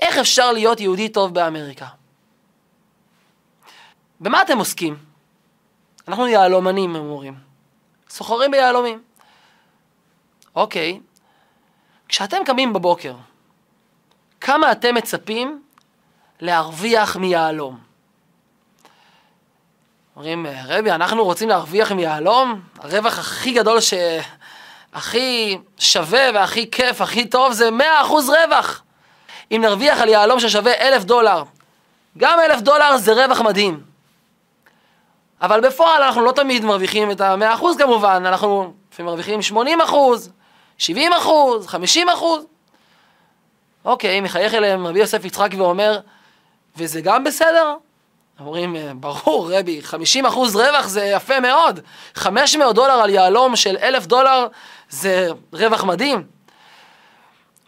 איך 0.00 0.18
אפשר 0.18 0.52
להיות 0.52 0.80
יהודי 0.80 1.08
טוב 1.08 1.34
באמריקה? 1.34 1.86
במה 4.20 4.42
אתם 4.42 4.58
עוסקים? 4.58 5.11
אנחנו 6.08 6.28
יהלומנים, 6.28 6.96
הם 6.96 7.02
אומרים. 7.02 7.34
סוחרים 8.08 8.50
ביהלומים. 8.50 9.02
אוקיי, 10.54 11.00
כשאתם 12.08 12.44
קמים 12.46 12.72
בבוקר, 12.72 13.14
כמה 14.40 14.72
אתם 14.72 14.94
מצפים 14.94 15.62
להרוויח 16.40 17.16
מיהלום? 17.16 17.78
אומרים, 20.16 20.46
רבי, 20.66 20.90
אנחנו 20.90 21.24
רוצים 21.24 21.48
להרוויח 21.48 21.92
מיהלום? 21.92 22.60
הרווח 22.78 23.18
הכי 23.18 23.52
גדול, 23.52 23.80
ש... 23.80 23.94
הכי 24.92 25.58
שווה 25.78 26.30
והכי 26.34 26.70
כיף, 26.70 27.00
הכי 27.00 27.28
טוב, 27.28 27.52
זה 27.52 27.68
100% 27.68 27.82
רווח. 28.12 28.82
אם 29.52 29.60
נרוויח 29.62 30.00
על 30.00 30.08
יהלום 30.08 30.40
ששווה 30.40 30.72
אלף 30.72 31.04
דולר, 31.04 31.42
גם 32.18 32.40
אלף 32.40 32.60
דולר 32.60 32.96
זה 32.96 33.12
רווח 33.12 33.40
מדהים. 33.40 33.91
אבל 35.42 35.60
בפועל 35.60 36.02
אנחנו 36.02 36.24
לא 36.24 36.32
תמיד 36.32 36.64
מרוויחים 36.64 37.10
את 37.10 37.20
ה-100% 37.20 37.64
כמובן, 37.78 38.22
אנחנו 38.26 38.72
לפעמים 38.92 39.06
מרוויחים 39.06 39.40
80%, 40.78 40.80
70%, 40.80 40.90
50%. 41.68 42.24
אוקיי, 43.84 44.20
מחייך 44.20 44.54
אליהם 44.54 44.86
רבי 44.86 44.98
יוסף 44.98 45.24
יצחק 45.24 45.50
ואומר, 45.56 46.00
וזה 46.76 47.00
גם 47.00 47.24
בסדר? 47.24 47.76
אומרים, 48.40 48.76
ברור, 48.94 49.52
רבי, 49.52 49.82
50 49.82 50.26
אחוז 50.26 50.56
רווח 50.56 50.88
זה 50.88 51.04
יפה 51.04 51.40
מאוד. 51.40 51.80
500 52.14 52.74
דולר 52.74 52.92
על 52.92 53.10
יהלום 53.10 53.56
של 53.56 53.76
1,000 53.82 54.06
דולר 54.06 54.46
זה 54.90 55.28
רווח 55.52 55.84
מדהים. 55.84 56.24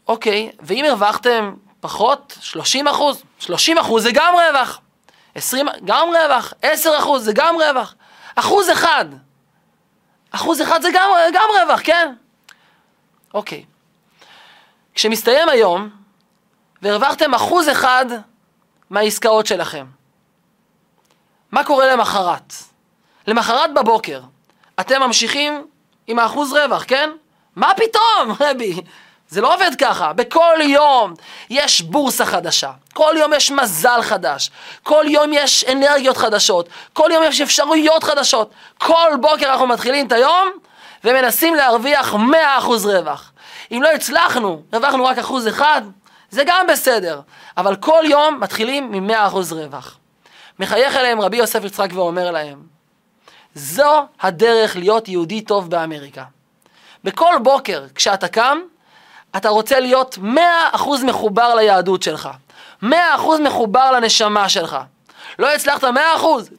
אוקיי, 0.09 0.51
ואם 0.61 0.85
הרווחתם 0.89 1.55
פחות, 1.81 2.39
30 2.41 2.89
אחוז, 2.89 3.23
30 3.39 3.79
אחוז 3.79 4.03
זה 4.03 4.11
גם 4.13 4.35
רווח. 4.35 4.81
20, 5.35 5.67
גם 5.85 6.09
רווח, 6.09 6.53
10 6.63 6.99
אחוז 6.99 7.25
זה 7.25 7.33
גם 7.35 7.55
רווח. 7.55 7.95
אחוז 8.35 8.71
אחד, 8.71 9.05
אחוז 10.31 10.63
אחד 10.63 10.83
זה 10.83 10.89
גם, 10.95 11.11
גם 11.35 11.49
רווח, 11.63 11.81
כן? 11.85 12.15
אוקיי. 13.35 13.65
כשמסתיים 14.95 15.49
היום, 15.49 15.91
והרווחתם 16.83 17.35
אחוז 17.35 17.69
אחד 17.69 18.07
מהעסקאות 18.91 19.47
שלכם, 19.47 19.87
מה 21.53 21.65
קורה 21.65 21.93
למחרת? 21.93 22.55
למחרת 23.27 23.75
בבוקר, 23.75 24.21
אתם 24.81 25.03
ממשיכים 25.03 25.67
עם 26.07 26.19
האחוז 26.19 26.53
רווח, 26.53 26.85
כן? 26.89 27.11
מה 27.57 27.73
פתאום, 27.77 28.37
רבי? 28.41 28.81
זה 29.35 29.41
לא 29.41 29.55
עובד 29.55 29.71
ככה. 29.79 30.13
בכל 30.13 30.57
יום 30.63 31.15
יש 31.51 31.83
בורסה 31.83 32.27
חדשה, 32.27 32.71
כל 32.93 33.15
יום 33.19 33.33
יש 33.33 33.51
מזל 33.51 34.03
חדש, 34.03 34.51
כל 34.83 35.05
יום 35.09 35.31
יש 35.33 35.65
אנרגיות 35.65 36.17
חדשות, 36.17 36.69
כל 36.93 37.11
יום 37.13 37.23
יש 37.25 37.41
אפשרויות 37.41 38.05
חדשות. 38.05 38.51
כל 38.79 39.11
בוקר 39.21 39.53
אנחנו 39.53 39.67
מתחילים 39.67 40.07
את 40.07 40.13
היום 40.13 40.51
ומנסים 41.05 41.55
להרוויח 41.55 42.15
100% 42.15 42.17
רווח. 42.85 43.33
אם 43.73 43.83
לא 43.83 43.89
הצלחנו, 43.89 44.63
הרווחנו 44.73 45.05
רק 45.05 45.19
אחוז 45.19 45.49
אחד, 45.49 45.83
זה 46.31 46.43
גם 46.47 46.67
בסדר. 46.67 47.21
אבל 47.57 47.77
כל 47.77 48.03
יום 48.05 48.41
מתחילים 48.41 49.07
מ-100% 49.07 49.37
רווח. 49.51 49.99
מחייך 50.59 50.97
אליהם 50.97 51.21
רבי 51.21 51.37
יוסף 51.37 51.65
יצחק 51.65 51.89
ואומר 51.95 52.31
להם, 52.31 52.63
זו 53.55 54.07
הדרך 54.21 54.77
להיות 54.77 55.09
יהודי 55.09 55.41
טוב 55.41 55.71
באמריקה. 55.71 56.25
בכל 57.05 57.35
בוקר 57.43 57.85
כשאתה 57.95 58.29
קם, 58.29 58.59
אתה 59.37 59.49
רוצה 59.49 59.81
להיות 59.81 60.19
100% 60.75 60.79
מחובר 61.05 61.55
ליהדות 61.55 62.03
שלך. 62.03 62.29
100% 62.83 62.87
מחובר 63.45 63.93
לנשמה 63.93 64.49
שלך. 64.49 64.77
לא 65.39 65.55
הצלחת 65.55 65.85
100%, 65.85 65.87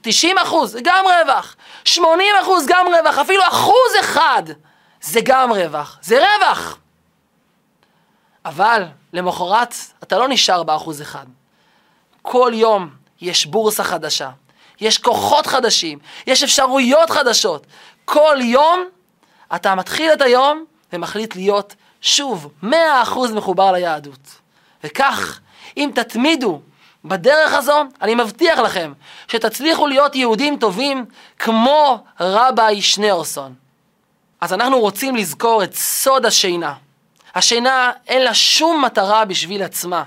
90% 0.04 0.66
זה 0.66 0.80
גם 0.84 1.06
רווח. 1.06 1.56
80% 1.86 1.98
גם 2.68 2.86
רווח, 3.00 3.18
אפילו 3.18 3.44
אחוז 3.48 3.92
אחד 4.00 4.44
זה 5.02 5.20
גם 5.24 5.52
רווח. 5.52 5.98
זה 6.02 6.20
רווח. 6.20 6.78
אבל 8.46 8.84
למחרת 9.14 9.76
אתה 10.04 10.18
לא 10.18 10.28
נשאר 10.28 10.64
באחוז 10.64 11.02
אחד. 11.02 11.26
כל 12.22 12.52
יום 12.56 12.90
יש 13.22 13.46
בורסה 13.46 13.84
חדשה, 13.84 14.30
יש 14.82 14.98
כוחות 14.98 15.46
חדשים, 15.48 16.00
יש 16.28 16.44
אפשרויות 16.44 17.10
חדשות. 17.10 17.66
כל 18.06 18.38
יום 18.42 18.86
אתה 19.56 19.76
מתחיל 19.76 20.14
את 20.14 20.22
היום 20.22 20.66
ומחליט 20.94 21.36
להיות 21.36 21.76
שוב, 22.06 22.52
מאה 22.62 23.02
אחוז 23.02 23.32
מחובר 23.32 23.72
ליהדות. 23.72 24.30
וכך, 24.84 25.40
אם 25.78 25.92
תתמידו 25.96 26.62
בדרך 27.06 27.54
הזו, 27.54 27.84
אני 28.02 28.16
מבטיח 28.16 28.60
לכם 28.60 28.94
שתצליחו 29.28 29.88
להיות 29.88 30.16
יהודים 30.16 30.58
טובים 30.58 31.06
כמו 31.40 32.04
רביי 32.20 32.82
שניאורסון. 32.82 33.54
אז 34.42 34.54
אנחנו 34.54 34.80
רוצים 34.80 35.16
לזכור 35.16 35.64
את 35.64 35.76
סוד 35.76 36.26
השינה. 36.26 36.74
השינה 37.36 37.92
אין 38.08 38.22
לה 38.22 38.34
שום 38.34 38.86
מטרה 38.86 39.26
בשביל 39.26 39.64
עצמה. 39.64 40.04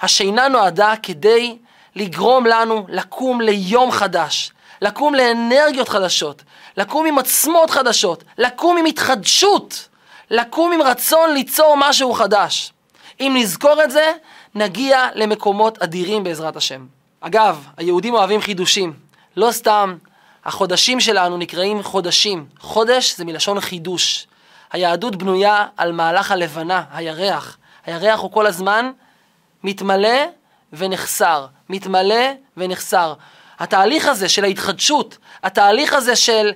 השינה 0.00 0.48
נועדה 0.48 0.94
כדי 1.02 1.58
לגרום 1.96 2.46
לנו 2.46 2.86
לקום 2.88 3.40
ליום 3.40 3.90
חדש, 3.90 4.52
לקום 4.82 5.14
לאנרגיות 5.14 5.88
חדשות, 5.88 6.42
לקום 6.76 7.06
עם 7.06 7.14
עוצמות 7.14 7.70
חדשות, 7.70 8.24
לקום 8.38 8.76
עם 8.76 8.84
התחדשות. 8.84 9.89
לקום 10.30 10.72
עם 10.72 10.82
רצון 10.82 11.34
ליצור 11.34 11.74
משהו 11.78 12.12
חדש. 12.12 12.72
אם 13.20 13.36
נזכור 13.38 13.84
את 13.84 13.90
זה, 13.90 14.12
נגיע 14.54 15.08
למקומות 15.14 15.82
אדירים 15.82 16.24
בעזרת 16.24 16.56
השם. 16.56 16.86
אגב, 17.20 17.66
היהודים 17.76 18.14
אוהבים 18.14 18.40
חידושים. 18.40 18.92
לא 19.36 19.52
סתם, 19.52 19.96
החודשים 20.44 21.00
שלנו 21.00 21.36
נקראים 21.36 21.82
חודשים. 21.82 22.46
חודש 22.60 23.16
זה 23.16 23.24
מלשון 23.24 23.60
חידוש. 23.60 24.26
היהדות 24.72 25.16
בנויה 25.16 25.66
על 25.76 25.92
מהלך 25.92 26.30
הלבנה, 26.30 26.84
הירח. 26.92 27.58
הירח 27.86 28.20
הוא 28.20 28.32
כל 28.32 28.46
הזמן 28.46 28.90
מתמלא 29.64 30.24
ונחסר, 30.72 31.46
מתמלא 31.68 32.24
ונחסר. 32.56 33.14
התהליך 33.58 34.06
הזה 34.06 34.28
של 34.28 34.44
ההתחדשות, 34.44 35.18
התהליך 35.42 35.92
הזה 35.92 36.16
של 36.16 36.50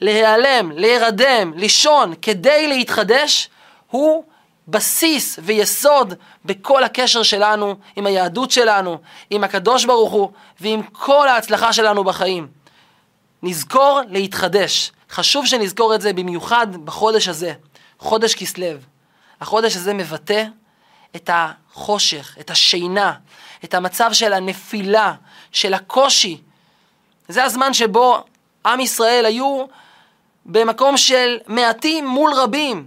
להיעלם, 0.00 0.70
להירדם, 0.70 1.52
לישון, 1.56 2.14
כדי 2.22 2.68
להתחדש, 2.68 3.48
הוא 3.90 4.24
בסיס 4.68 5.38
ויסוד 5.42 6.14
בכל 6.44 6.84
הקשר 6.84 7.22
שלנו 7.22 7.74
עם 7.96 8.06
היהדות 8.06 8.50
שלנו, 8.50 8.98
עם 9.30 9.44
הקדוש 9.44 9.84
ברוך 9.84 10.12
הוא 10.12 10.30
ועם 10.60 10.82
כל 10.82 11.28
ההצלחה 11.28 11.72
שלנו 11.72 12.04
בחיים. 12.04 12.48
נזכור 13.42 14.00
להתחדש. 14.08 14.92
חשוב 15.10 15.46
שנזכור 15.46 15.94
את 15.94 16.00
זה 16.00 16.12
במיוחד 16.12 16.66
בחודש 16.84 17.28
הזה, 17.28 17.52
חודש 17.98 18.34
כסלו. 18.34 18.66
החודש 19.40 19.76
הזה 19.76 19.94
מבטא 19.94 20.44
את 21.16 21.30
החושך, 21.32 22.36
את 22.40 22.50
השינה, 22.50 23.12
את 23.64 23.74
המצב 23.74 24.12
של 24.12 24.32
הנפילה, 24.32 25.14
של 25.52 25.74
הקושי. 25.74 26.40
זה 27.28 27.44
הזמן 27.44 27.74
שבו 27.74 28.24
עם 28.66 28.80
ישראל 28.80 29.26
היו 29.26 29.64
במקום 30.46 30.96
של 30.96 31.38
מעטים 31.46 32.06
מול 32.06 32.32
רבים, 32.34 32.86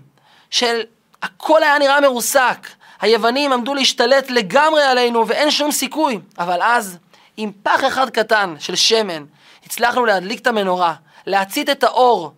של 0.49 0.81
הכל 1.21 1.63
היה 1.63 1.79
נראה 1.79 2.01
מרוסק. 2.01 2.67
היוונים 3.01 3.53
עמדו 3.53 3.73
להשתלט 3.73 4.29
לגמרי 4.29 4.83
עלינו 4.83 5.27
ואין 5.27 5.51
שום 5.51 5.71
סיכוי. 5.71 6.19
אבל 6.39 6.61
אז, 6.61 6.97
עם 7.37 7.51
פח 7.63 7.83
אחד 7.87 8.09
קטן 8.09 8.55
של 8.59 8.75
שמן, 8.75 9.25
הצלחנו 9.65 10.05
להדליק 10.05 10.41
את 10.41 10.47
המנורה, 10.47 10.93
להצית 11.25 11.69
את 11.69 11.83
האור 11.83 12.33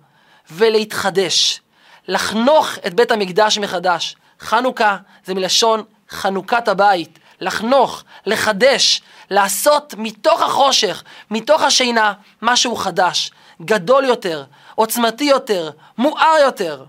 ולהתחדש. 0.51 1.62
לחנוך 2.08 2.77
את 2.88 2.93
בית 2.93 3.12
המקדש 3.12 3.58
מחדש. 3.58 4.15
חנוכה 4.39 4.97
זה 5.25 5.34
מלשון 5.34 5.84
חנוכת 6.10 6.67
הבית. 6.67 7.19
לחנוך, 7.41 8.03
לחדש, 8.25 9.01
לעשות 9.29 9.93
מתוך 9.97 10.41
החושך, 10.41 11.03
מתוך 11.32 11.62
השינה, 11.62 12.13
משהו 12.41 12.75
חדש, 12.75 13.32
גדול 13.62 14.04
יותר, 14.06 14.43
עוצמתי 14.76 15.24
יותר, 15.24 15.72
מואר 15.98 16.36
יותר. 16.41 16.86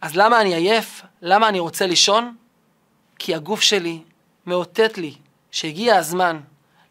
אז 0.00 0.16
למה 0.16 0.40
אני 0.40 0.54
עייף? 0.54 1.02
למה 1.22 1.48
אני 1.48 1.58
רוצה 1.58 1.86
לישון? 1.86 2.36
כי 3.18 3.34
הגוף 3.34 3.60
שלי 3.60 4.02
מאותת 4.46 4.98
לי 4.98 5.14
שהגיע 5.50 5.96
הזמן 5.96 6.40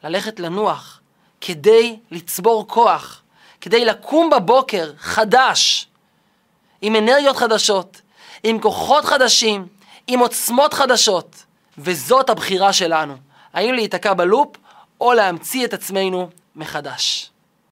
ללכת 0.04 0.40
לנוח 0.40 1.02
כדי 1.42 2.00
לצבור 2.12 2.68
כוח, 2.68 3.22
כדי 3.62 3.86
לקום 3.86 4.30
בבוקר 4.30 4.92
חדש, 4.98 5.88
עם 6.82 6.96
אנרגיות 6.96 7.38
חדשות, 7.38 8.02
עם 8.44 8.60
כוחות 8.60 9.06
חדשים, 9.06 9.68
עם 10.08 10.20
עוצמות 10.20 10.74
חדשות, 10.74 11.44
וזאת 11.78 12.30
הבחירה 12.30 12.74
שלנו, 12.74 13.16
האם 13.54 13.74
להיתקע 13.74 14.14
בלופ 14.14 14.58
או 15.02 15.14
להמציא 15.14 15.66
את 15.66 15.74
עצמנו 15.74 16.30
מחדש. 16.56 17.32